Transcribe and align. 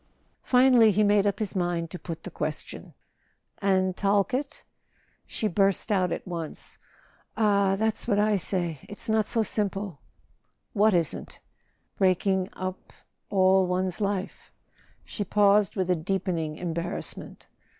Finally 0.41 0.89
he 0.89 1.03
made 1.03 1.27
up 1.27 1.37
his 1.37 1.55
mind 1.55 1.91
to 1.91 1.99
put 1.99 2.23
the 2.23 2.31
question: 2.31 2.95
"And 3.59 3.95
Talkett?" 3.95 4.63
She 5.27 5.47
burst 5.47 5.91
out 5.91 6.11
at 6.11 6.27
once: 6.27 6.79
"Ah, 7.37 7.75
that's 7.77 8.07
what 8.07 8.17
I 8.17 8.35
say— 8.35 8.79
it's 8.89 9.07
not 9.07 9.27
so 9.27 9.43
simple!" 9.43 9.99
"What 10.73 10.95
isn't?" 10.95 11.39
"Breaking 11.99 12.49
up—all 12.53 13.67
one's 13.67 14.01
life." 14.01 14.51
She 15.05 15.23
paused 15.23 15.75
with 15.75 15.91
a 15.91 15.95
deepening 15.95 16.55
embarrassment. 16.55 17.45